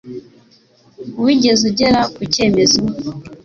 [1.23, 2.79] Wigeze ugera ku cyemezo?